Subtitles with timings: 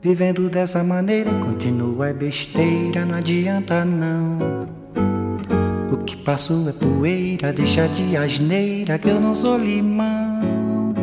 [0.00, 4.38] Vivendo dessa maneira, continua é besteira, não adianta não.
[5.92, 10.94] O que passou é poeira, deixa de asneira que eu não sou limão.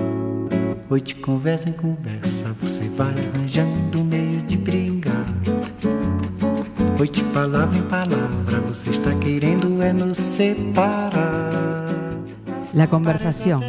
[0.89, 5.25] Hoje de conversa em conversa, você vai arranjando meio de brigar.
[6.97, 11.85] Hoje de palavra em palavra, você está querendo é nos separar.
[12.73, 13.62] La conversación.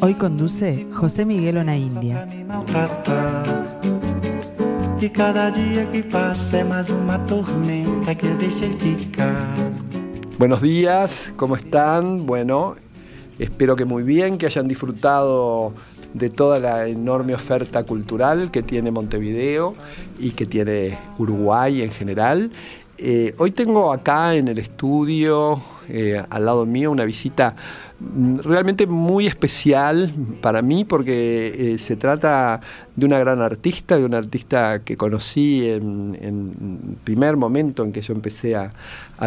[0.00, 2.26] Hoy conduce José Miguel Onaindia.
[5.12, 8.26] Cada dia que passa é mais uma tormenta que.
[10.38, 12.26] Buenos días, ¿cómo están?
[12.26, 12.74] Bueno,
[13.38, 15.72] espero que muy bien, que hayan disfrutado
[16.12, 19.74] de toda la enorme oferta cultural que tiene Montevideo
[20.18, 22.50] y que tiene Uruguay en general.
[22.98, 27.54] Eh, hoy tengo acá en el estudio, eh, al lado mío, una visita
[27.98, 32.60] realmente muy especial para mí porque eh, se trata
[32.94, 38.02] de una gran artista, de una artista que conocí en, el primer momento en que
[38.02, 38.70] yo empecé a,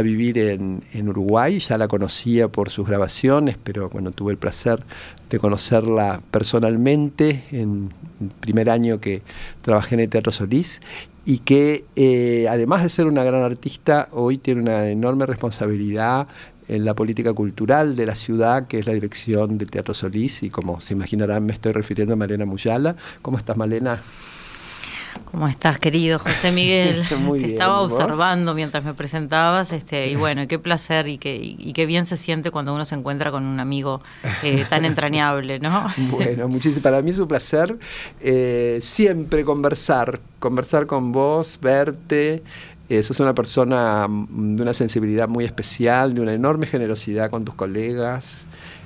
[0.03, 4.83] vivir en, Uruguay, ya la conocía por sus grabaciones, pero bueno, tuve el placer
[5.31, 7.89] de conocerla personalmente en
[8.22, 9.23] el primer año que
[9.63, 10.81] trabajé en el Teatro Solís
[11.25, 16.27] y que eh, además de ser una gran artista, hoy tiene una enorme responsabilidad
[16.70, 20.50] en la política cultural de la ciudad, que es la dirección del Teatro Solís, y
[20.50, 22.95] como se imaginarán me estoy refiriendo a Malena Muyala.
[23.22, 24.00] ¿Cómo estás, Malena?
[25.31, 27.03] ¿Cómo estás, querido José Miguel?
[27.40, 32.06] Te estaba observando mientras me presentabas, este, y bueno, qué placer y qué, qué bien
[32.06, 34.02] se siente cuando uno se encuentra con un amigo
[34.44, 35.88] eh, tan entrañable, ¿no?
[36.09, 36.81] Bueno, muchísimo.
[36.81, 37.78] Para mí es un placer
[38.22, 42.44] eh, siempre conversar, conversar con vos, verte,
[42.89, 47.45] eh, sos una persona mm, de una sensibilidad muy especial, de una enorme generosidad con
[47.45, 48.45] tus colegas.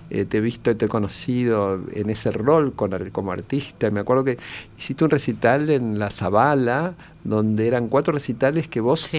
[0.09, 3.89] Eh, te he visto te he conocido en ese rol como artista.
[3.89, 4.37] Me acuerdo que
[4.77, 6.93] hiciste un recital en La Zabala,
[7.23, 9.09] donde eran cuatro recitales que vos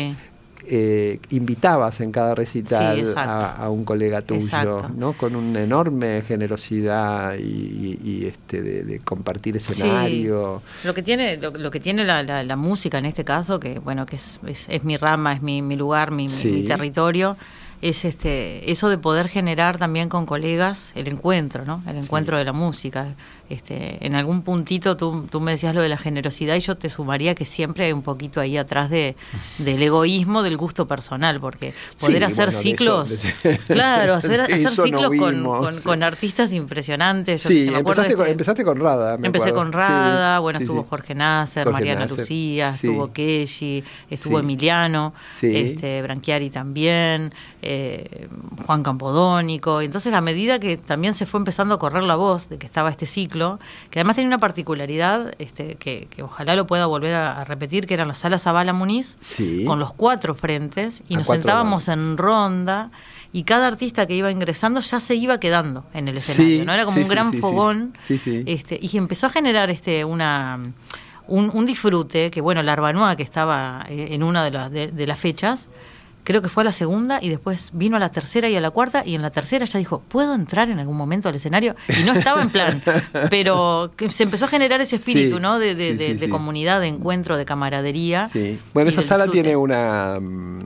[0.67, 5.13] eh, invitabas en cada recital a, un colega tuyo, ¿no?
[5.13, 10.63] Con una enorme generosidad y, este de, compartir escenario.
[10.85, 14.41] Lo que tiene, lo, que tiene la, música en este caso, que bueno, que es,
[14.47, 17.37] es, mi rama, es mi, lugar, mi, mi territorio
[17.85, 21.83] es este eso de poder generar también con colegas el encuentro, ¿no?
[21.87, 23.15] El encuentro de la música.
[23.51, 26.89] Este, en algún puntito tú, tú, me decías lo de la generosidad y yo te
[26.89, 29.17] sumaría que siempre hay un poquito ahí atrás de,
[29.59, 33.19] del egoísmo, del gusto personal, porque poder hacer ciclos,
[33.67, 35.45] claro, hacer, hacer ciclos con,
[35.83, 37.43] con, artistas impresionantes.
[37.43, 39.17] sí, empezaste, con, empezaste con Rada.
[39.23, 45.13] Empecé con Rada, bueno, estuvo Jorge Nasser, Mariana Lucía, estuvo Keshi, estuvo Emiliano,
[45.43, 47.33] este, Branchiari también.
[47.67, 48.29] Eh,
[48.67, 49.81] Juan Campodónico.
[49.81, 52.91] Entonces, a medida que también se fue empezando a correr la voz de que estaba
[52.91, 53.34] este ciclo,
[53.91, 58.09] que además tenía una particularidad este, que, ojalá lo pueda volver a, repetir, que eran
[58.09, 59.17] las salas Zabala Muniz,
[59.67, 62.91] con los cuatro frentes, y nos sentábamos en ronda
[63.33, 66.73] y cada artista que iba ingresando ya se iba quedando en el escenario, ¿no?
[66.73, 67.93] Era como un gran fogón.
[68.09, 70.61] Este, y empezó a generar este una
[71.27, 75.69] un, disfrute que, bueno, la Arbanoa, que estaba eh, en una de, de las fechas,
[76.25, 78.71] creo que fue a la segunda y después vino a la tercera y a la
[78.71, 81.77] cuarta y en la tercera ya dijo, ¿puedo entrar en algún momento al escenario?
[81.89, 82.83] Y no estaba en plan,
[83.31, 85.59] pero que se empezó a generar ese espíritu, ¿no?
[85.59, 88.29] De, de, comunidad, de encuentro, de camaradería.
[88.29, 88.59] Sí.
[88.73, 90.19] Bueno, esa sala tiene una,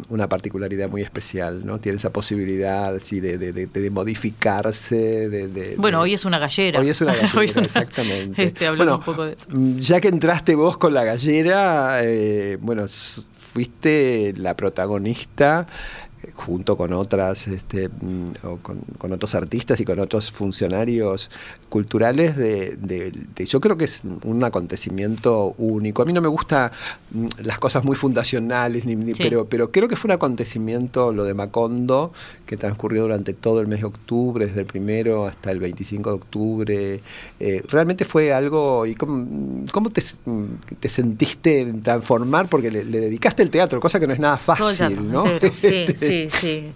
[0.08, 1.80] una, particularidad muy especial, ¿no?
[1.80, 5.28] Tiene esa posibilidad sí, de, modificarse.
[5.28, 6.80] De, bueno, hoy es una gallera.
[6.80, 8.42] Hoy es una gallera, exactamente.
[8.48, 9.48] Este, bueno, un poco de eso.
[9.78, 12.86] Ya que entraste vos con la gallera, eh, bueno
[13.58, 15.66] fuiste la protagonista
[16.38, 21.30] junto con otras este, mm, con, otros artistas y con otros funcionarios
[21.68, 26.02] culturales de, yo creo que es un acontecimiento único.
[26.02, 26.70] A mí no me gusta
[27.10, 31.34] mm, las cosas muy fundacionales ni, pero pero creo que fue un acontecimiento lo de
[31.34, 32.12] Macondo
[32.46, 36.16] que transcurrió durante todo el mes de octubre desde el primero hasta el 25 de
[36.16, 37.00] octubre.
[37.40, 40.02] Eh, realmente fue algo y cómo, cómo te,
[40.80, 45.24] te, sentiste transformar porque le, dedicaste el teatro cosa que no es nada fácil no
[45.56, 46.72] sí, sí sí,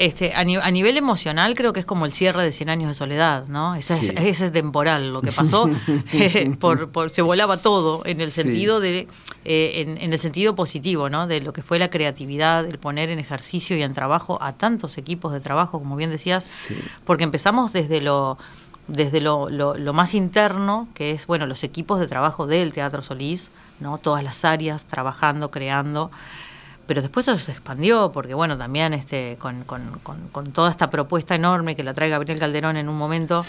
[0.00, 3.48] Este, a, nivel emocional creo que es como el cierre de 100 años de soledad,
[3.48, 3.74] ¿no?
[3.74, 5.68] Ese, es, temporal lo que pasó,
[6.14, 9.08] eh, por, se volaba todo en el sentido de,
[9.44, 11.26] eh, en, el sentido positivo, ¿no?
[11.26, 14.96] De lo que fue la creatividad, el poner en ejercicio y en trabajo a tantos
[14.96, 16.68] equipos de trabajo, como bien decías,
[17.04, 18.38] porque empezamos desde lo
[18.88, 23.50] desde lo, lo, más interno, que es bueno los equipos de trabajo del Teatro Solís,
[23.78, 26.10] no todas las áreas trabajando, creando,
[26.90, 29.62] pero después eso se expandió, porque bueno, también este, con,
[30.52, 33.44] toda esta propuesta enorme que la trae Gabriel Calderón en un momento,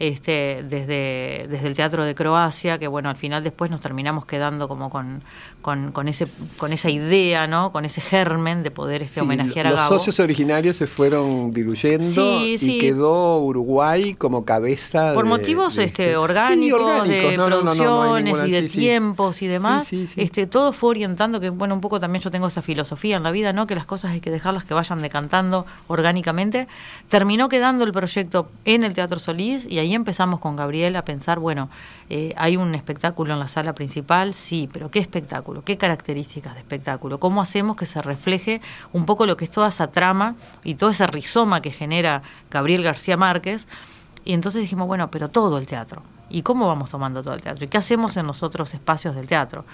[0.00, 4.66] este, desde, desde el Teatro de Croacia, que bueno, al final después nos terminamos quedando
[4.66, 5.22] como con,
[5.62, 6.26] con, ese,
[6.58, 7.70] con esa idea, ¿no?
[7.70, 9.94] con ese germen de poder este, homenajear a Gabo.
[9.94, 15.12] Los socios originarios se fueron diluyendo y quedó Uruguay como cabeza.
[15.14, 21.38] Por motivos este, orgánicos, de producciones y de tiempos y demás, este, todo fue orientando,
[21.38, 23.66] que bueno, un poco también yo tengo esa filosofía filosofía en la vida, ¿no?
[23.66, 26.66] Que las cosas hay que dejarlas que vayan decantando orgánicamente.
[27.10, 31.38] Terminó quedando el proyecto en el Teatro Solís y ahí empezamos con Gabriel a pensar,
[31.38, 31.68] bueno,
[32.08, 35.62] eh, hay un espectáculo en la sala principal, sí, pero ¿qué espectáculo?
[35.62, 37.20] ¿Qué características de espectáculo?
[37.20, 38.62] ¿Cómo hacemos que se refleje
[38.94, 42.82] un poco lo que es toda esa trama y todo ese rizoma que genera Gabriel
[42.82, 43.68] García Márquez?
[44.24, 46.02] Y entonces dijimos, bueno, pero todo el teatro.
[46.30, 47.64] ¿Y cómo vamos tomando todo el teatro?
[47.64, 49.66] ¿Y qué hacemos en los otros espacios del teatro?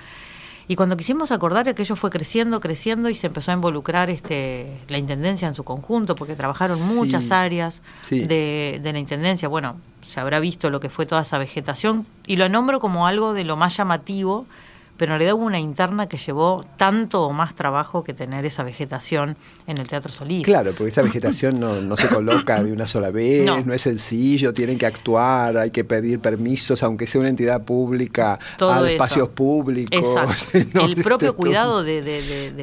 [0.69, 4.99] Y cuando quisimos acordar aquello fue creciendo, creciendo y se empezó a involucrar este, la
[4.99, 9.49] Intendencia en su conjunto, porque trabajaron muchas áreas De, de la Intendencia.
[9.49, 13.33] Bueno, se habrá visto lo que fue toda esa vegetación y lo nombro como algo
[13.33, 14.47] de lo más llamativo
[14.97, 18.63] pero en realidad hubo una interna que llevó tanto o más trabajo que tener esa
[18.63, 20.45] vegetación en el Teatro Solís.
[20.45, 23.73] Claro, porque esa vegetación no, se coloca de una sola vez, no.
[23.73, 28.91] es sencillo, tienen que actuar, hay que pedir permisos, aunque sea una entidad pública, a
[28.91, 29.99] espacios públicos.
[29.99, 30.85] Exacto.
[30.85, 32.03] el propio cuidado de,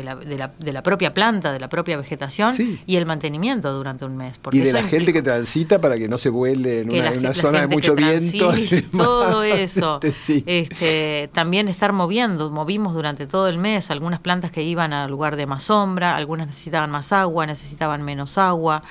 [0.03, 4.39] la, propia planta, de la propia vegetación y el mantenimiento durante un mes.
[4.51, 7.67] y de la gente que transita para que no se vuele en una, zona de
[7.67, 8.53] mucho viento.
[8.91, 9.99] todo eso.
[10.45, 15.35] este, también estar moviendo movimos durante todo el mes algunas plantas que iban al lugar
[15.35, 18.83] de más sombra, algunas necesitaban más agua, necesitaban menos agua,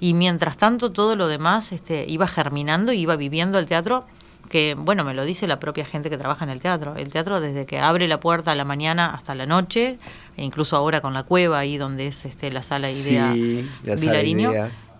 [0.00, 4.04] y mientras tanto todo lo demás este, iba germinando y iba viviendo el teatro
[4.48, 6.96] que, bueno, me lo dice la propia gente que trabaja en el teatro.
[6.96, 9.98] El teatro desde que abre la puerta a la mañana hasta la noche,
[10.36, 14.52] e incluso ahora con la cueva ahí donde es este, la sala Idea sí, Vilariño,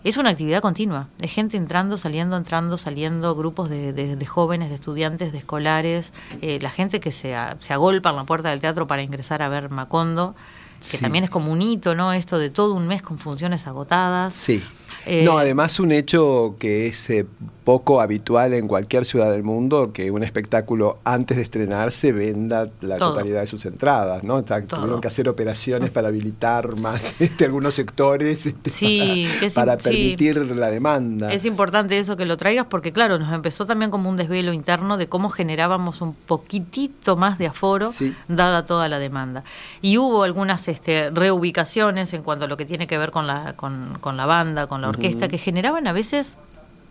[0.04, 5.32] es una actividad continua, de gente entrando, saliendo, entrando, saliendo, grupos de, jóvenes, de estudiantes,
[5.32, 9.02] de escolares, eh, la gente que se, se agolpa en la puerta del teatro para
[9.02, 10.34] ingresar a ver Macondo,
[10.90, 12.12] que también es como un hito, ¿no?
[12.12, 14.34] Esto de todo un mes con funciones agotadas.
[14.34, 14.62] Sí.
[15.06, 17.26] Eh, no, además un hecho que es eh,
[17.68, 22.96] poco habitual en cualquier ciudad del mundo que un espectáculo antes de estrenarse venda la
[22.96, 24.42] totalidad de sus entradas, ¿no?
[24.42, 28.70] tuvieron que hacer operaciones para habilitar más este, algunos sectores este,
[29.54, 31.30] para, permitir la demanda.
[31.30, 34.96] Es importante eso que lo traigas porque claro, nos empezó también como un desvelo interno
[34.96, 37.90] de cómo generábamos un poquitito más de aforo
[38.28, 39.44] dada toda la demanda.
[39.82, 43.52] Y hubo algunas este, reubicaciones en cuanto a lo que tiene que ver con la,
[43.56, 46.38] con, con la banda, con la orquesta, que generaban a veces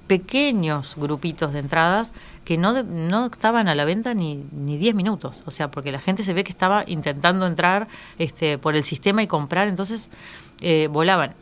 [0.07, 2.13] pequeños grupitos de entradas
[2.45, 5.44] que no, no estaban a la venta ni, ni 10 minutos.
[5.45, 7.88] O sea, porque la gente se ve que estaba intentando entrar
[8.18, 10.09] este, por el sistema y comprar, entonces
[10.62, 11.36] eh, volaban.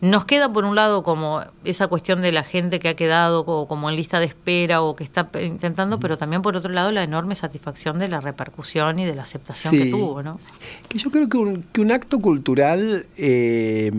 [0.00, 3.88] Nos queda por un lado como esa cuestión de la gente que ha quedado como
[3.88, 7.36] en lista de espera o que está intentando, pero también por otro lado la enorme
[7.36, 10.38] satisfacción de la repercusión y de la aceptación que tuvo, ¿no?
[10.88, 13.92] Que yo creo que un, que un acto cultural eh,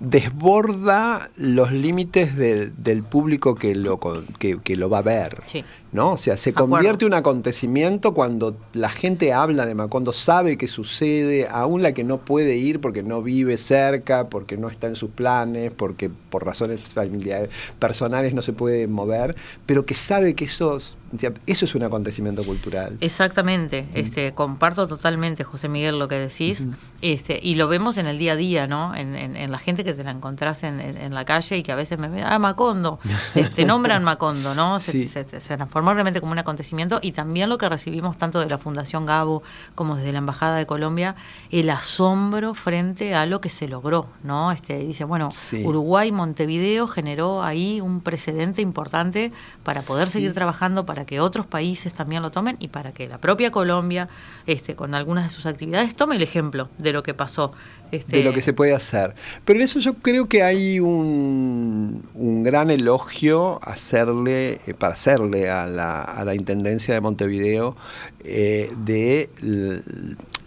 [0.00, 3.98] desborda los límites del, público que lo,
[4.38, 5.42] que, lo va a ver.
[5.96, 6.12] ¿No?
[6.12, 10.68] O sea, se convierte en un acontecimiento cuando la gente habla de Macondo, sabe que
[10.68, 14.94] sucede, aún la que no puede ir porque no vive cerca, porque no está en
[14.94, 17.48] sus planes, porque por razones familiares,
[17.78, 19.34] personales no se puede mover,
[19.64, 20.96] pero que sabe que esos
[21.46, 22.96] eso es un acontecimiento cultural.
[23.00, 26.66] Exactamente, este, comparto totalmente, José Miguel, lo que decís,
[27.00, 28.94] este, y lo vemos en el día a día, ¿no?
[28.94, 29.06] En,
[29.50, 32.22] la gente que te la encontrás en, la calle y que a veces me ve,
[32.22, 32.98] ah, Macondo,
[33.34, 34.80] te, este, nombran Macondo, ¿no?
[34.80, 35.85] Se, se, transformó
[36.20, 39.42] como un acontecimiento y también lo que recibimos tanto de la Fundación Gabo
[39.74, 41.14] como desde la Embajada de Colombia,
[41.50, 44.50] el asombro frente a lo que se logró, ¿no?
[44.50, 45.28] Este, dice, bueno,
[45.62, 51.94] Uruguay, Montevideo generó ahí un precedente importante para poder seguir trabajando, para que otros países
[51.94, 54.08] también lo tomen y para que la propia Colombia,
[54.46, 57.52] este, con algunas de sus actividades, tome el ejemplo de lo que pasó.
[57.92, 58.16] Este...
[58.16, 59.14] De lo que se puede hacer.
[59.44, 65.48] Pero en eso yo creo que hay un, un gran elogio hacerle, eh, para hacerle
[65.48, 67.76] a la, a la Intendencia de Montevideo
[68.24, 69.30] eh, de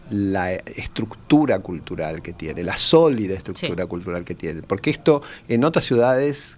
[0.10, 4.62] la estructura cultural que tiene, la sólida estructura cultural que tiene.
[4.64, 6.58] Porque esto en otras ciudades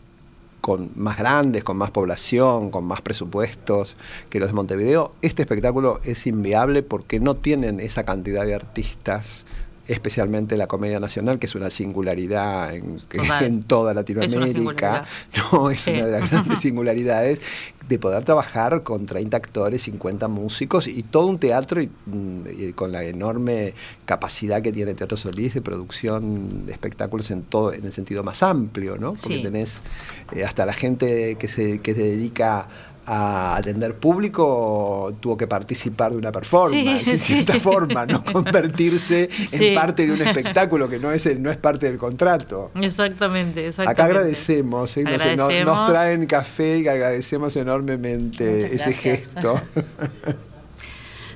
[0.61, 3.95] con más grandes, con más población, con más presupuestos
[4.29, 9.45] que los de Montevideo, este espectáculo es inviable porque no tienen esa cantidad de artistas
[9.91, 12.99] especialmente la comedia nacional, que es una singularidad en,
[13.41, 15.05] en toda Latinoamérica,
[15.51, 17.39] no es una de las grandes singularidades
[17.87, 22.93] de poder trabajar con 30 actores, 50 músicos y todo un teatro mm, y, con
[22.93, 23.73] la enorme
[24.05, 28.43] capacidad que tiene Teatro Solís de producción de espectáculos en todo en el sentido más
[28.43, 29.13] amplio, ¿no?
[29.13, 29.81] Porque tenés
[30.33, 32.67] eh, hasta la gente que se que se dedica
[33.13, 39.75] a atender público tuvo que participar de una performance, de cierta forma, no convertirse en
[39.75, 42.71] parte de un espectáculo que no es no es parte del contrato.
[42.75, 44.01] Exactamente, exactamente.
[44.01, 45.03] Acá agradecemos, ¿eh?
[45.35, 49.59] Nos, traen café y agradecemos enormemente ese gesto.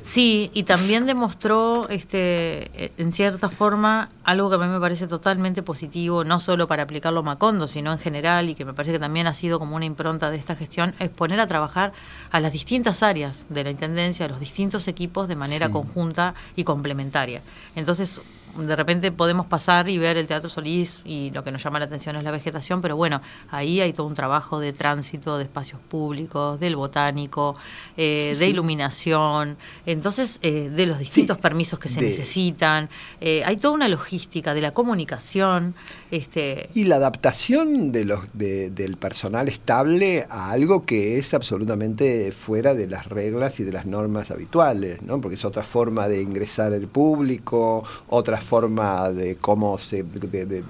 [0.06, 5.64] Sí, y también demostró, este, en cierta forma, algo que a mí me parece totalmente
[5.64, 9.00] positivo, no solo para aplicarlo a Macondo, sino en general, y que me parece que
[9.00, 11.92] también ha sido como una impronta de esta gestión, es poner a trabajar
[12.30, 16.64] a las distintas áreas de la Intendencia, a los distintos equipos de manera conjunta y
[16.64, 17.42] complementaria.
[17.76, 18.22] Entonces,
[18.58, 21.86] de repente podemos pasar y ver el Teatro Solís y lo que nos llama la
[21.86, 23.22] atención es la vegetación, pero bueno,
[23.52, 27.56] ahí hay todo un trabajo de tránsito, de espacios públicos, del botánico,
[27.98, 32.90] eh, de iluminación, entonces eh, de los distintos permisos que se necesitan,
[33.22, 35.76] eh, hay toda una logística de la comunicación.
[36.12, 36.70] Este...
[36.74, 42.88] Y la adaptación de los, del personal estable a algo que es absolutamente fuera de
[42.88, 45.20] las reglas y de las normas habituales, ¿no?
[45.20, 50.64] porque es otra forma de ingresar el público, otra forma de cómo se de,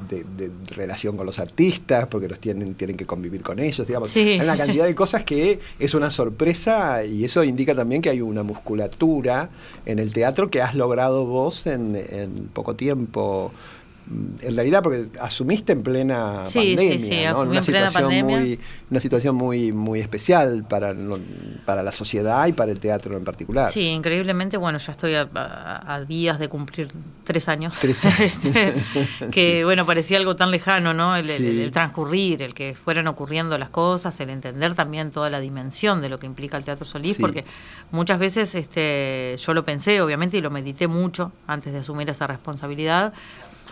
[0.76, 4.16] relación con los artistas, porque los tienen, tienen que convivir con ellos, digamos.
[4.16, 8.22] Hay una cantidad de cosas que es una sorpresa y eso indica también que hay
[8.22, 9.50] una musculatura
[9.86, 13.52] en el teatro que has logrado vos en, en poco tiempo
[14.08, 17.42] en realidad porque asumiste en plena pandemia, ¿no?
[17.42, 18.60] una, situación Muy,
[18.92, 20.94] una situación muy muy especial para,
[21.66, 23.70] para la sociedad y para el teatro en particular.
[23.72, 26.90] Sí, increíblemente, bueno, ya estoy a, días de cumplir
[27.24, 27.84] tres años,
[28.20, 28.76] este,
[29.32, 31.16] que bueno, parecía algo tan lejano, ¿no?
[31.16, 36.10] El, transcurrir, el que fueran ocurriendo las cosas, el entender también toda la dimensión de
[36.10, 37.44] lo que implica el Teatro Solís, porque
[37.92, 42.28] muchas veces este, yo lo pensé, obviamente, y lo medité mucho antes de asumir esa
[42.28, 43.14] responsabilidad,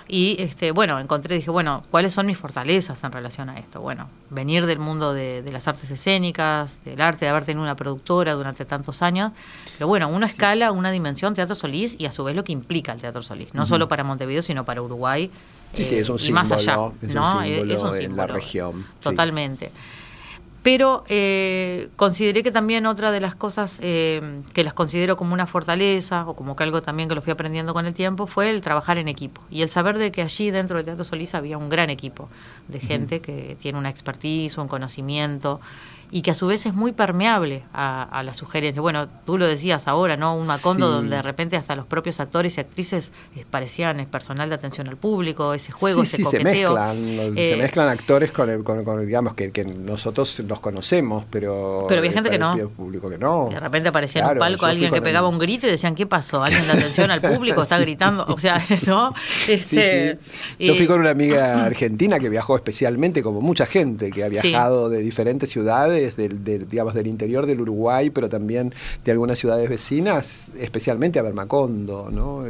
[0.08, 3.80] y este, bueno, encontré, dije, bueno, ¿cuáles son mis fortalezas en relación a esto?
[3.82, 8.34] Bueno, venir del mundo de, las artes escénicas, del arte, de haber tenido una productora
[8.34, 9.32] durante tantos años.
[9.78, 12.92] Pero bueno, una escala, una dimensión, Teatro Solís, y a su vez lo que implica
[12.92, 15.32] el Teatro Solís, no solo para Montevideo, sino para Uruguay.
[15.74, 17.42] Sí, sí, es un eh, y más allá, ¿no?
[17.42, 18.86] es un símbolo en la región.
[19.02, 19.72] Totalmente.
[20.64, 25.46] Pero eh, consideré que también otra de las cosas eh, que las considero como una
[25.46, 28.62] fortaleza o como que algo también que lo fui aprendiendo con el tiempo fue el
[28.62, 31.68] trabajar en equipo y el saber de que allí dentro del Teatro Solís había un
[31.68, 32.30] gran equipo
[32.70, 35.60] de gente que tiene una expertise, un conocimiento
[36.14, 38.80] y que a su vez es muy permeable a, a la sugerencia.
[38.84, 40.38] Bueno, tú lo decías ahora, ¿no?
[40.38, 44.48] Un Macondo donde de repente hasta los propios actores y actrices eh, parecían el personal
[44.48, 46.78] de atención al público, ese juego, ese coqueteo.
[46.78, 51.26] Se mezclan, se eh, mezclan actores con, el, con, digamos, que, que, nosotros los conocemos,
[51.32, 51.86] pero...
[51.90, 52.56] Pero había gente que no.
[52.70, 53.50] público que no.
[53.50, 56.44] De repente aparecía en un palco alguien que pegaba un grito y decían, ¿qué pasó?
[56.44, 58.24] ¿Alguien de atención al público está gritando?
[58.28, 59.16] O sea, ¿no?
[59.48, 60.20] Este,
[60.60, 64.90] Yo fui con una amiga argentina que viajó especialmente, como mucha gente que ha viajado
[64.90, 70.48] de diferentes ciudades del, digamos, del interior del Uruguay, pero también de algunas ciudades vecinas,
[70.60, 72.44] especialmente a Bermacondo, ¿no?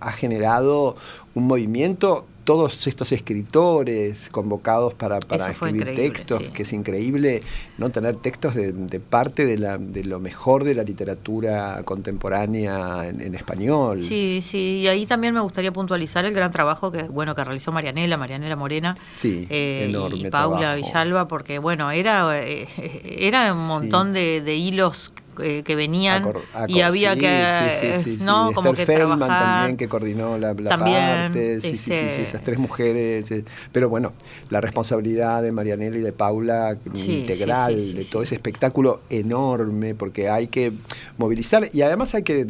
[0.00, 0.96] ha generado
[1.34, 7.42] un movimiento todos estos escritores convocados para, para escribir textos, que es increíble
[7.76, 13.34] no tener textos de, parte de, la, de lo mejor de la literatura contemporánea en,
[13.34, 14.00] español.
[14.00, 17.72] Sí, sí, y ahí también me gustaría puntualizar el gran trabajo que bueno que realizó
[17.72, 22.68] Marianela, Marianela Morena sí, eh, y Paula Villalba, porque bueno, era, eh,
[23.04, 25.12] era un montón de, de hilos
[25.42, 26.24] eh, que venían
[26.68, 31.60] y había que no como que también que coordinó la, parte.
[31.60, 34.12] Sí, sí, sí, este esas tres mujeres eh, pero bueno
[34.50, 40.48] la responsabilidad de Marianela y de Paula integral de todo ese espectáculo enorme porque hay
[40.48, 40.72] que
[41.18, 42.44] movilizar y además hay que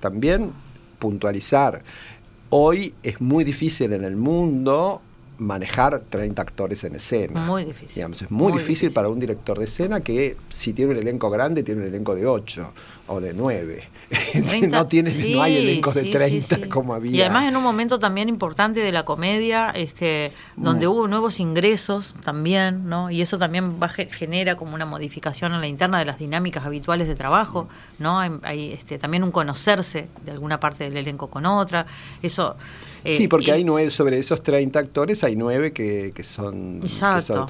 [0.00, 0.50] también
[0.98, 1.82] puntualizar.
[2.50, 5.00] Hoy es muy difícil en el mundo
[5.42, 7.40] manejar 30 actores en escena.
[7.40, 8.02] Muy difícil.
[8.12, 11.82] es muy, difícil, para un director de escena que si tiene un elenco grande, tiene
[11.82, 12.72] un elenco de 8
[13.08, 13.82] o de 9.
[14.68, 17.10] no, tiene, no hay elenco de 30 como había.
[17.10, 20.90] Y además en un momento también importante de la comedia, este, donde mm.
[20.90, 23.10] hubo nuevos ingresos también, ¿no?
[23.10, 27.08] Y eso también va, genera como una modificación en la interna de las dinámicas habituales
[27.08, 27.68] de trabajo,
[27.98, 28.20] ¿no?
[28.20, 31.86] Hay, este, también un conocerse de alguna parte del elenco con otra.
[32.22, 32.56] Eso
[33.04, 36.88] eh, sí, porque hay nueve, sobre esos 30 actores hay nueve que, que, son, que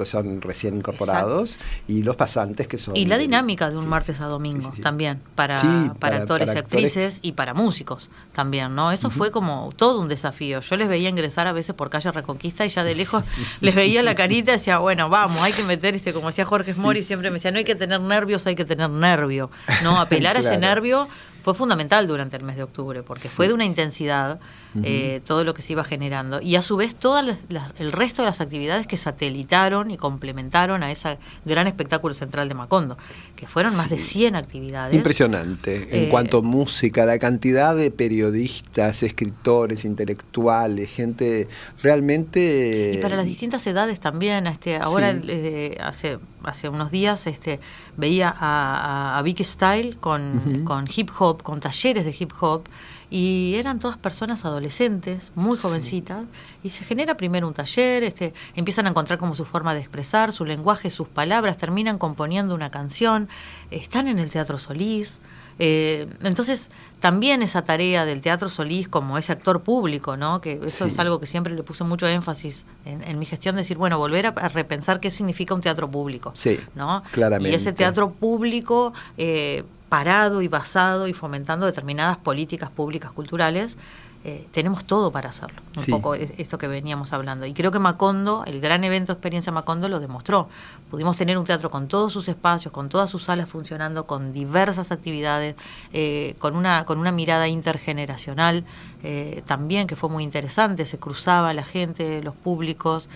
[0.05, 1.57] son, recién incorporados
[1.89, 2.97] y los pasantes que son...
[2.97, 7.33] Y la dinámica de un martes a domingo también, para, para, actores y actrices y
[7.33, 8.93] para músicos también, ¿no?
[8.93, 10.61] Eso fue como todo un desafío.
[10.61, 13.25] Yo les veía ingresar a veces por calle Reconquista y ya de lejos
[13.61, 16.75] les veía la carita y decía, bueno, vamos, hay que meter, este, como decía Jorge
[16.75, 19.51] Mori, siempre me decía, no hay que tener nervios, hay que tener nervio,
[19.83, 20.01] ¿no?
[20.01, 21.09] Apelar a ese nervio
[21.43, 24.39] fue fundamental durante el mes de octubre, porque fue de una intensidad
[24.85, 26.41] eh, todo lo que se iba generando.
[26.41, 30.91] Y a su vez, todo el resto de las actividades que satelitaron y complementaron a
[30.91, 32.97] ese gran espectáculo central de Macondo,
[33.37, 34.95] que fueron más de 100 actividades.
[34.95, 35.89] Impresionante.
[35.91, 41.49] En eh, cuanto a música, la cantidad de periodistas, escritores, intelectuales, gente
[41.83, 42.95] realmente...
[42.95, 44.47] Y para las distintas edades también.
[44.47, 47.61] Este, ahora, eh, hace, hace unos días, este,
[47.97, 52.65] veía a, a, Vicky Style con, con hip hop, con talleres de hip hop
[53.13, 56.25] y eran todas personas adolescentes, muy jovencitas,
[56.65, 60.33] y se genera primero un taller, este, empiezan a encontrar como su forma de expresar,
[60.33, 63.29] su lenguaje, sus palabras, terminan componiendo una canción,
[63.71, 65.21] están en el Teatro Solís.
[65.59, 66.71] Eh, entonces,
[67.01, 70.41] también esa tarea del Teatro Solís como ese actor público, ¿no?
[70.41, 73.99] que eso es algo que siempre le puse mucho énfasis en, mi gestión, decir, bueno,
[73.99, 76.33] volver a, repensar qué significa un teatro público.
[76.35, 77.03] Sí, ¿no?
[77.11, 77.51] claramente.
[77.51, 78.95] Y ese teatro público...
[79.19, 83.77] Eh, parado y basado y fomentando determinadas políticas públicas culturales,
[84.25, 85.61] eh, tenemos todo para hacerlo.
[85.77, 87.45] Un poco esto que veníamos hablando.
[87.45, 90.49] Y creo que Macondo, el gran evento Experiencia Macondo, lo demostró.
[90.91, 94.93] Pudimos tener un teatro con todos sus espacios, con todas sus salas funcionando, con diversas
[94.93, 95.57] actividades,
[95.93, 98.65] eh, con, una, con una mirada intergeneracional
[99.03, 100.87] eh, también, que fue muy interesante.
[100.87, 103.11] Se cruzaba la gente, los públicos.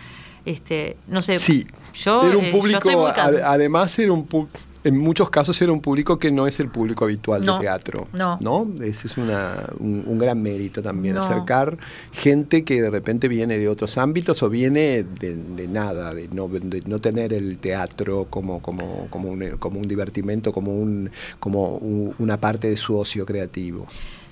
[0.44, 5.60] Este, no sé, sí, yo, era un público, además era un público en muchos casos
[5.60, 8.06] era un público que no es el público habitual de teatro.
[8.12, 8.38] No.
[8.40, 8.68] ¿no?
[8.80, 11.76] Ese es un, gran mérito también, acercar
[12.12, 16.48] gente que de repente viene de otros ámbitos o viene de, nada, de no,
[16.86, 21.76] no, tener el teatro como, como, como, un, como un divertimento, como, un, como
[22.18, 23.86] una parte de su ocio creativo.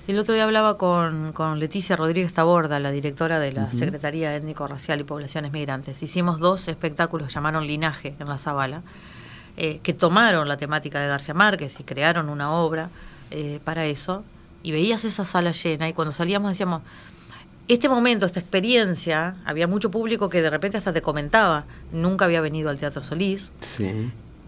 [0.07, 5.03] El otro día hablaba con, Leticia Rodríguez Taborda, la directora de la Secretaría Étnico-Racial y
[5.03, 6.01] Poblaciones Migrantes.
[6.01, 8.83] Hicimos dos espectáculos que llamaron Linaje en la Zabala
[9.57, 12.89] eh, que tomaron la temática de García Márquez y crearon una obra
[13.31, 14.23] eh, para eso,
[14.63, 16.81] y veías esa sala llena y cuando salíamos decíamos,
[17.67, 22.41] este momento, esta experiencia, había mucho público que de repente hasta te comentaba, nunca había
[22.41, 23.51] venido al Teatro Solís.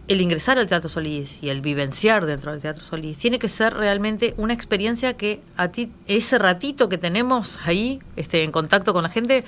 [0.07, 3.73] El ingresar al Teatro Solís y el vivenciar dentro del Teatro Solís tiene que ser
[3.73, 9.03] realmente una experiencia que a ti, ese ratito que tenemos ahí, este, en contacto con
[9.03, 9.43] la gente,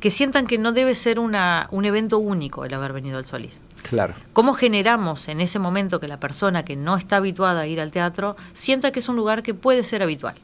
[0.00, 3.60] que sientan que no debe ser una, un evento único el haber venido al Solís.
[3.88, 4.14] Claro.
[4.32, 7.92] ¿Cómo generamos en ese momento que la persona que no está habituada a ir al
[7.92, 10.34] teatro sienta que es un lugar que puede ser habitual?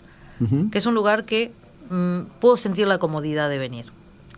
[0.70, 1.52] Que es un lugar que
[1.88, 3.86] mm, puedo sentir la comodidad de venir.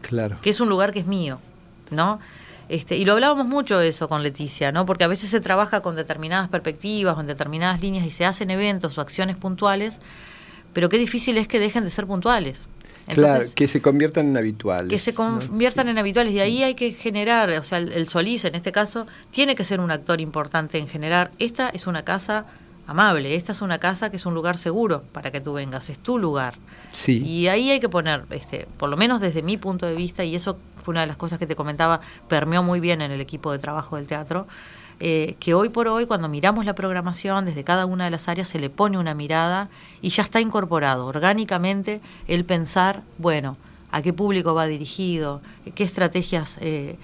[0.01, 0.39] Claro.
[0.43, 1.41] Que es un lugar que es mío,
[1.91, 2.21] ¿no?
[2.69, 4.87] Este, y lo hablábamos mucho eso con Leticia, ¿no?
[4.87, 8.97] Porque a veces se trabaja con determinadas perspectivas, con determinadas líneas y se hacen eventos
[8.99, 9.99] o acciones puntuales,
[10.73, 12.69] pero qué difícil es que dejen de ser puntuales
[13.09, 14.89] claro, que se conviertan en habituales.
[14.89, 18.55] Que se conviertan en habituales y ahí hay que generar, o sea, el, Solís en
[18.55, 21.31] este caso tiene que ser un actor importante en generar.
[21.39, 22.47] Esta es una casa
[22.87, 25.99] amable, esta es una casa que es un lugar seguro para que tú vengas, es
[25.99, 26.55] tu lugar.
[26.93, 27.23] Sí.
[27.23, 30.35] Y ahí hay que poner, este, por lo menos desde mi punto de vista, y
[30.35, 33.53] eso fue una de las cosas que te comentaba, permeó muy bien en el equipo
[33.53, 34.47] de trabajo del teatro,
[35.01, 38.49] eh, que hoy por hoy cuando miramos la programación desde cada una de las áreas
[38.49, 39.69] se le pone una mirada
[40.03, 43.57] y ya está incorporado orgánicamente el pensar, bueno,
[43.91, 45.41] a qué público va dirigido,
[45.75, 46.97] qué estrategias eh,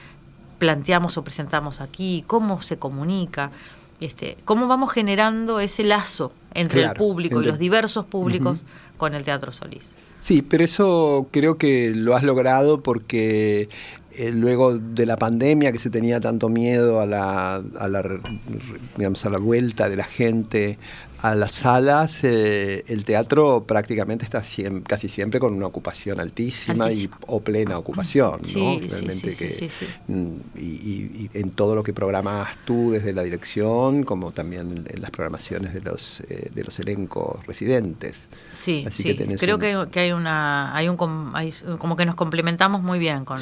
[0.58, 3.52] planteamos o presentamos aquí, cómo se comunica,
[4.00, 8.64] este, cómo vamos generando ese lazo entre el público y los diversos públicos
[8.96, 9.84] con el Teatro Solís.
[10.20, 13.68] Sí, pero eso creo que lo has logrado porque
[14.16, 19.28] eh, luego de la pandemia que se tenía tanto miedo a la, a la, a
[19.30, 20.78] la vuelta de la gente
[21.24, 24.42] a las salas, eh, el teatro prácticamente está
[24.86, 28.78] casi siempre con una ocupación altísima y, o plena ocupación, ¿no?
[28.78, 29.70] Realmente que,
[30.06, 35.10] mm, y, en todo lo que programas tú desde la dirección, como también en las
[35.10, 38.28] programaciones de los eh, de los elencos residentes.
[38.52, 39.16] Sí, sí.
[39.38, 43.38] creo que, hay una hay un como que nos complementamos muy bien con,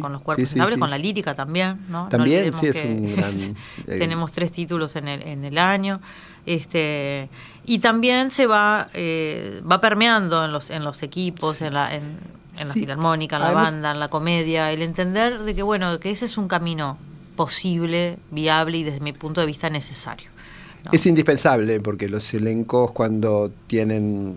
[0.00, 2.08] con, los cuerpos con la lírica también, ¿no?
[2.08, 3.34] También, sí, es un gran...
[3.34, 3.54] Eh,
[3.98, 6.00] tenemos tres títulos en el, en el año.
[6.46, 7.28] Este,
[7.64, 12.16] y también se va, eh, va permeando en los, en los equipos, en la, en,
[12.56, 16.24] la filarmónica, en la banda, en la comedia, el entender de que, bueno, que ese
[16.24, 16.96] es un camino
[17.34, 20.30] posible, viable y desde mi punto de vista necesario.
[20.92, 24.36] Es indispensable porque los elencos cuando tienen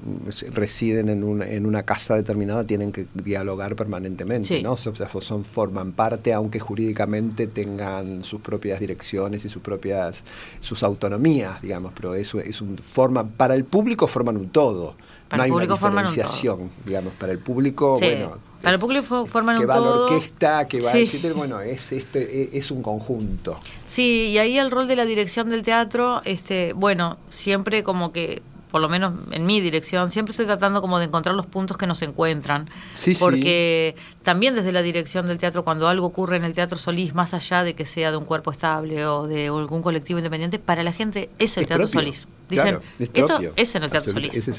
[0.53, 4.73] residen en una, en una casa determinada tienen que dialogar permanentemente, ¿no?
[4.73, 10.23] O sea, son, forman parte, aunque jurídicamente tengan sus propias direcciones y sus propias
[10.59, 14.95] sus autonomías, digamos, pero eso es un forma para el público forman un todo.
[15.27, 16.69] Para el público forman un todo.
[16.85, 20.08] digamos, para el público, bueno, para el público forman que un va todo.
[20.08, 23.60] la orquesta, que va, etcétera, bueno, es, este, e, es un conjunto.
[23.86, 28.41] Sí, y ahí el rol de la dirección del teatro, este, bueno, siempre como que
[28.69, 31.88] por lo menos en mi dirección, siempre estoy tratando como de encontrar los puntos que
[31.88, 32.69] nos encuentran.
[32.93, 37.15] Sí, porque también desde la dirección del teatro, cuando algo ocurre en el Teatro Solís,
[37.15, 40.84] más allá de que sea de un cuerpo estable o de algún colectivo independiente, para
[40.84, 42.27] la gente es el Teatro Solís.
[42.47, 44.49] Dicen, esto es en el Teatro Solís.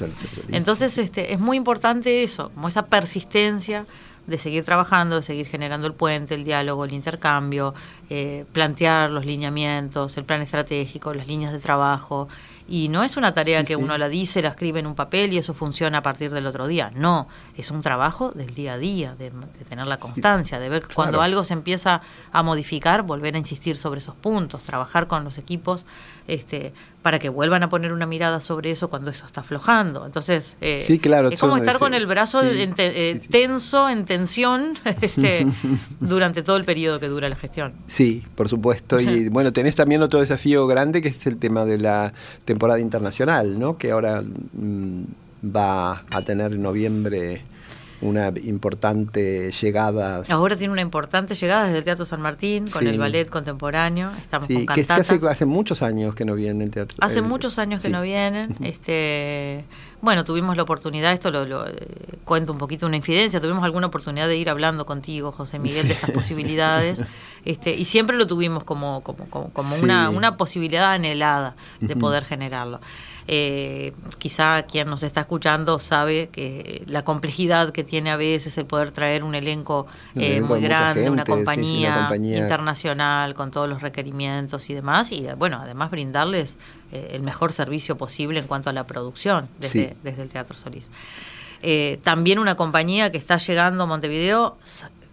[0.49, 3.85] Entonces este, es muy importante eso, como esa persistencia
[4.27, 7.73] de seguir trabajando, de seguir generando el puente, el diálogo, el intercambio,
[8.09, 12.27] eh, plantear los lineamientos, el plan estratégico, las líneas de trabajo,
[12.71, 15.37] y no es una tarea que uno la dice, la escribe en un papel y
[15.37, 16.89] eso funciona a partir del otro día.
[16.95, 19.29] No, es un trabajo del día a día, de,
[19.67, 23.97] tener la constancia, de ver cuando algo se empieza a modificar, volver a insistir sobre
[23.97, 25.85] esos puntos, trabajar con los equipos
[26.27, 30.05] este, para que vuelvan a poner una mirada sobre eso cuando eso está aflojando.
[30.05, 35.47] Entonces, eh, claro, es como estar con el brazo eh, tenso, en tensión, este,
[35.99, 37.73] durante todo el periodo que dura la gestión.
[37.87, 38.99] Sí, por supuesto.
[38.99, 42.13] Y bueno, tenés también otro desafío grande que es el tema de la
[42.45, 43.77] temporada internacional, ¿no?
[43.77, 45.03] que ahora mm,
[45.55, 47.41] va a tener en noviembre
[48.01, 50.23] una importante llegada.
[50.29, 54.11] Ahora tiene una importante llegada desde el Teatro San Martín con el ballet contemporáneo.
[54.19, 55.19] Estamos con cantata.
[55.19, 56.97] Que, hace, muchos años que no vienen el teatro.
[57.01, 58.55] Hace muchos años que no vienen.
[58.63, 59.65] este
[60.01, 61.73] Bueno, tuvimos la oportunidad, esto lo, eh,
[62.25, 65.93] cuento un poquito una infidencia, tuvimos alguna oportunidad de ir hablando contigo, José Miguel, de
[65.93, 67.03] estas posibilidades.
[67.45, 72.81] este Y siempre lo tuvimos como, como, como, una, una posibilidad anhelada de poder generarlo.
[73.27, 78.65] Eh, quizá quien nos está escuchando sabe que la complejidad que tiene a veces el
[78.65, 84.73] poder traer un elenco, eh, muy grande, una, compañía internacional con todos los requerimientos y
[84.73, 86.57] demás, y bueno, además brindarles
[86.91, 90.87] eh, el mejor servicio posible en cuanto a la producción desde, desde el Teatro Solís.
[91.63, 94.57] Eh, también una compañía que está llegando a Montevideo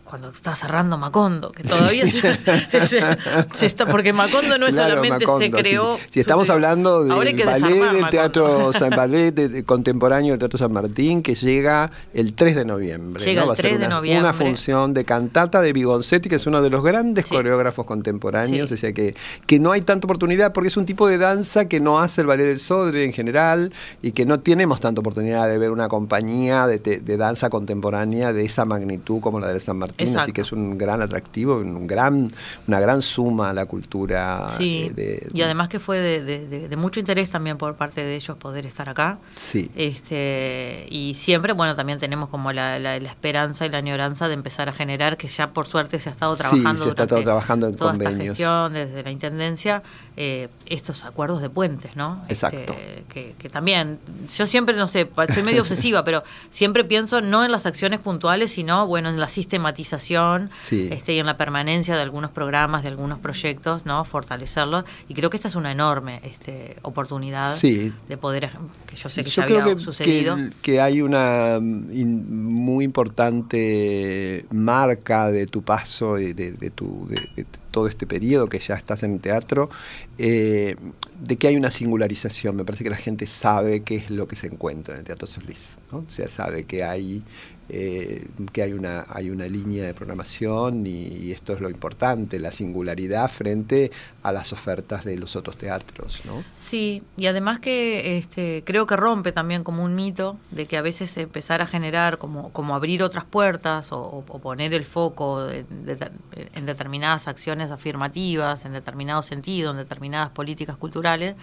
[0.08, 5.98] cuando está cerrando Macondo, que todavía se, está, porque Macondo no es solamente se creó.
[6.08, 11.34] Si estamos hablando del ballet del Teatro San Ballet contemporáneo del Teatro San Martín, que
[11.34, 13.22] llega el 3 de noviembre.
[13.22, 14.20] Llega el 3 de noviembre.
[14.20, 18.76] Una función de cantata de Vigoncetti, que es uno de los grandes coreógrafos contemporáneos, o
[18.78, 19.14] sea que,
[19.46, 22.28] que no hay tanta oportunidad, porque es un tipo de danza que no hace el
[22.28, 26.66] ballet del Sodre en general, y que no tenemos tanta oportunidad de ver una compañía
[26.66, 30.52] de, de danza contemporánea de esa magnitud como la del San Martín así que es
[30.52, 32.30] un gran atractivo, un gran,
[32.66, 34.46] una gran suma a la cultura.
[34.48, 34.92] Sí,
[35.32, 39.18] y además que fue de, mucho interés también por parte de ellos poder estar acá.
[39.34, 39.70] Sí.
[39.74, 44.68] Este, y siempre, bueno, también tenemos como la, la, esperanza y la añoranza de empezar
[44.68, 47.76] a generar, que ya por suerte se ha estado trabajando, sí, se está trabajando en
[47.76, 49.82] toda esta gestión desde la Intendencia,
[50.16, 52.24] eh, estos acuerdos de puentes, ¿no?
[52.28, 52.72] Exacto.
[52.72, 53.98] Este, que, también,
[54.36, 58.52] yo siempre, no sé, soy medio obsesiva, pero siempre pienso no en las acciones puntuales,
[58.52, 63.18] sino, bueno, en la sistematización este, y en la permanencia de algunos programas, de algunos
[63.18, 64.04] proyectos, ¿no?
[64.04, 64.84] Fortalecerlo.
[65.08, 68.50] Y creo que esta es una enorme este, oportunidad de poder,
[68.86, 70.36] que yo sé que ya había sucedido.
[70.62, 77.08] Que, hay una muy importante marca de tu paso, de, de, tu...
[77.08, 79.68] De, todo este periodo que ya estás en el teatro,
[80.16, 80.74] eh,
[81.20, 82.56] de que hay una singularización.
[82.56, 85.26] Me parece que la gente sabe qué es lo que se encuentra en el Teatro
[85.26, 85.76] Solís.
[85.92, 85.98] ¿no?
[85.98, 87.22] O sea, sabe que hay
[87.70, 92.50] eh, que hay una, hay una línea de programación y, esto es lo importante, la
[92.50, 93.90] singularidad frente
[94.22, 96.22] a las ofertas de los otros teatros.
[96.24, 96.42] ¿no?
[96.58, 100.82] Sí, y además que este, creo que rompe también como un mito de que a
[100.82, 107.28] veces empezar a generar, como, como abrir otras puertas o, poner el foco en, determinadas
[107.28, 111.34] acciones afirmativas, en determinado sentido, en determinadas políticas culturales.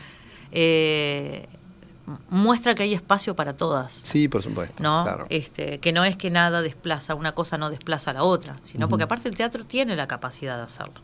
[0.52, 1.48] Eh,
[2.30, 4.00] muestra que hay espacio para todas.
[4.04, 4.82] Sí, por supuesto.
[4.82, 5.26] ¿no?
[5.30, 8.88] Este, que no es que nada desplaza, una cosa no desplaza a la otra, sino
[8.88, 11.02] porque aparte el teatro tiene la capacidad de hacerlo.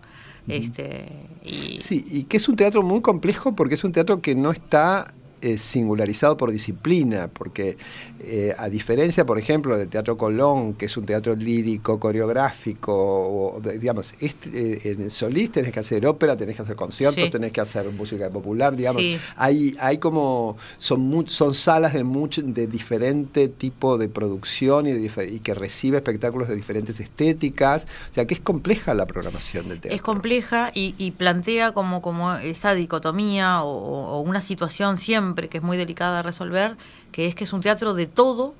[0.47, 1.77] este, y...
[1.79, 5.13] Sí, y que es un teatro muy complejo porque es un teatro que no está
[5.41, 7.77] eh, singularizado por disciplina, porque
[8.19, 13.61] eh, a diferencia, por ejemplo, del Teatro Colón, que es un teatro lírico, coreográfico, o,
[13.61, 17.89] digamos, este, en Solís tenés que hacer ópera, tenés que hacer conciertos, tenés que hacer
[17.91, 19.01] música popular, digamos,
[19.35, 25.39] hay, hay como, son, son salas de, mucho, de diferente tipo de producción y, y
[25.39, 29.95] que recibe espectáculos de diferentes estéticas, o sea que es compleja la programación del teatro.
[29.95, 35.77] Es compleja y, plantea como, como esta dicotomía o, una situación siempre que es muy
[35.77, 36.77] delicada de resolver,
[37.11, 38.53] que es que es un teatro de todo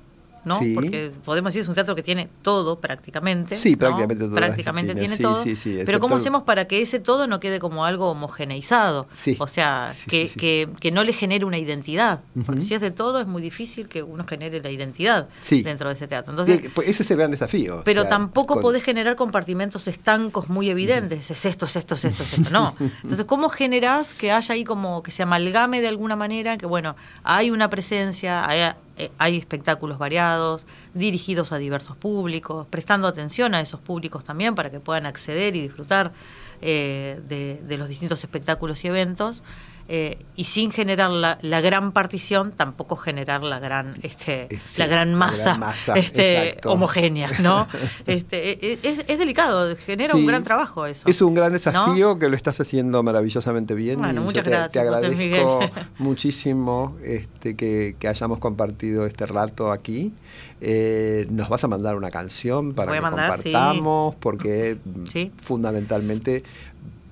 [0.44, 0.60] ¿no?
[0.74, 3.56] Porque podemos decir es un teatro que tiene todo prácticamente.
[3.56, 4.34] Sí, prácticamente todo.
[4.34, 5.44] Prácticamente tiene todo.
[5.86, 9.06] pero ¿cómo hacemos para que ese todo no quede como algo homogeneizado?
[9.38, 12.20] O sea, que, que, que, no le genere una identidad.
[12.44, 15.94] Porque si es de todo es muy difícil que uno genere la identidad dentro de
[15.94, 16.32] ese teatro.
[16.32, 17.82] Entonces, pues ese es el gran desafío.
[17.84, 21.30] Pero tampoco podés generar compartimentos estancos muy evidentes.
[21.30, 22.50] Es esto, es esto, es esto, es esto.
[22.50, 22.74] No.
[23.02, 26.56] Entonces, ¿cómo generás que haya ahí como que se amalgame de alguna manera?
[26.58, 33.08] Que bueno, hay una presencia, hay eh, hay espectáculos variados, dirigidos a diversos públicos, prestando
[33.08, 36.12] atención a esos públicos también para que puedan acceder y disfrutar
[36.60, 39.42] eh, de, los distintos espectáculos y eventos.
[39.94, 45.74] Eh, y sin generar la, gran partición, tampoco generar la gran, este, la gran masa,
[45.96, 47.68] este, homogénea, ¿no?
[48.06, 51.06] este, e, e, es, delicado, genera un gran trabajo eso.
[51.06, 53.98] Es un gran desafío que lo estás haciendo maravillosamente bien.
[53.98, 54.72] Bueno, muchas te, gracias.
[54.72, 55.60] Te agradezco
[55.98, 60.14] muchísimo este, que, hayamos compartido este rato aquí.
[60.62, 64.78] Eh, nos vas a mandar una canción para que compartamos, porque
[65.36, 66.44] fundamentalmente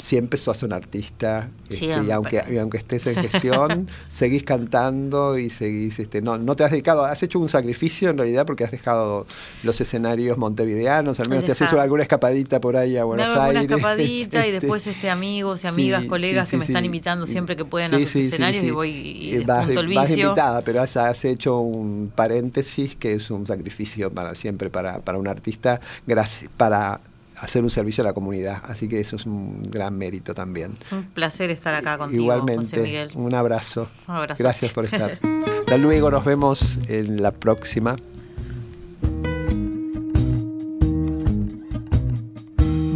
[0.00, 5.98] siempre sos un artista este, y aunque aunque estés en gestión seguís cantando y seguís
[5.98, 9.26] este no no te has dedicado has hecho un sacrificio en realidad porque has dejado
[9.62, 13.64] los escenarios montevideanos al menos te hecho alguna escapadita por ahí a Buenos Aires.
[13.64, 17.56] una escapadita y este, después este amigos y amigas colegas que me están invitando siempre
[17.56, 20.00] que pueden a sus escenarios y voy y, eh, vas, el vicio.
[20.00, 25.00] vas invitada pero has, has, hecho un paréntesis que es un sacrificio para siempre para,
[25.00, 27.00] para un artista gracias para
[27.40, 28.62] hacer un servicio a la comunidad.
[28.64, 30.76] Así que eso es un gran mérito también.
[30.90, 32.22] Un placer estar acá contigo.
[32.22, 33.88] Igualmente, un abrazo.
[34.08, 34.42] Un abrazo.
[34.42, 35.18] Gracias por estar.
[35.60, 37.96] Hasta luego, nos vemos en la próxima.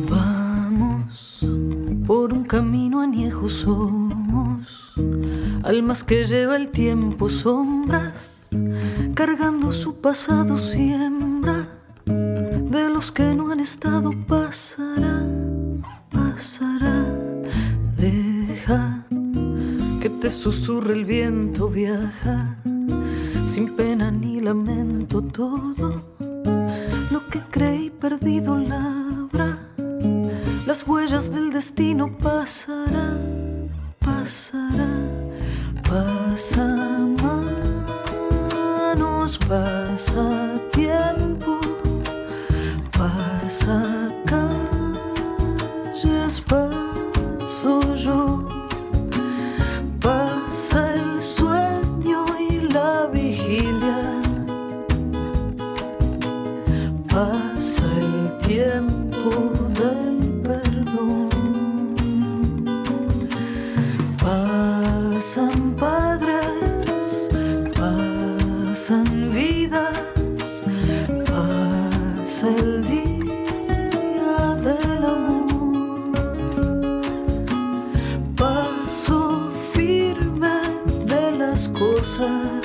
[0.09, 1.47] Vamos
[2.07, 4.93] por un camino añejo somos,
[5.63, 8.49] almas que lleva el tiempo sombras,
[9.15, 11.74] cargando su pasado siembra
[12.75, 15.23] de los que no han estado pasará,
[16.11, 17.05] pasará.
[17.97, 19.07] Deja
[20.01, 22.57] que te susurre el viento, viaja
[23.47, 26.03] sin pena ni lamento todo
[27.13, 29.57] lo que creí perdido labra.
[30.67, 33.17] Las huellas del destino pasará,
[34.01, 34.89] pasará,
[35.89, 36.67] pasa
[38.97, 40.63] manos, pasa
[43.55, 43.94] pasa
[82.14, 82.63] 存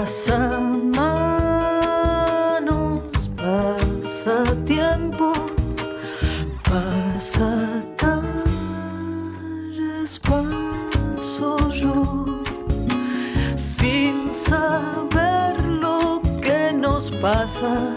[0.00, 0.40] pasa
[0.96, 1.84] manos,
[3.36, 5.34] pasa tiempo,
[6.64, 7.50] pasa
[7.98, 8.48] calles,
[10.20, 12.42] paso yo,
[13.56, 17.89] sin saber lo que nos pasa.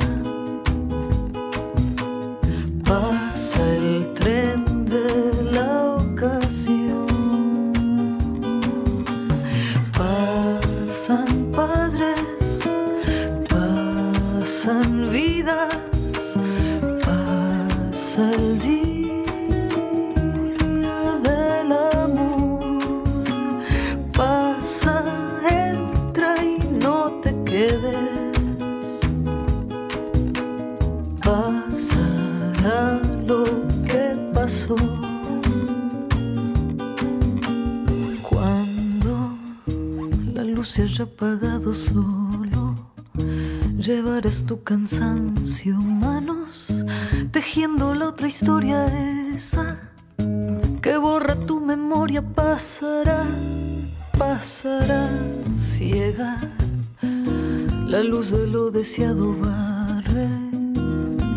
[40.73, 42.73] Se haya apagado solo.
[43.77, 46.83] Llevarás tu cansancio, manos,
[47.31, 48.87] tejiendo la otra historia
[49.35, 49.91] esa
[50.81, 53.23] que borra tu memoria, pasará,
[54.17, 55.07] pasará
[55.55, 56.39] ciega.
[57.85, 60.27] La luz de lo deseado barre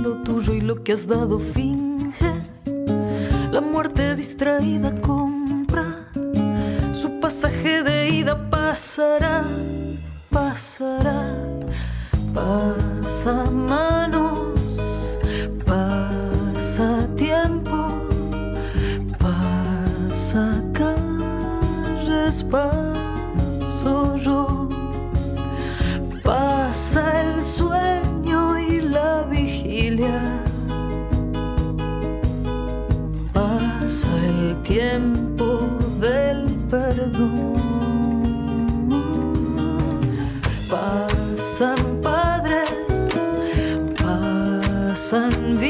[0.02, 2.32] lo tuyo y lo que has dado finge.
[3.52, 5.15] La muerte distraída compra
[8.76, 9.42] pasará,
[10.30, 11.24] pasará,
[12.34, 15.18] pasa manos,
[15.64, 17.78] pasa tiempo,
[19.18, 24.68] pasa calles, paso yo
[26.22, 30.20] pasa el sueño y la vigilia.
[33.32, 35.60] Pasa el tiempo
[35.98, 37.55] del perdón.
[45.06, 45.60] sun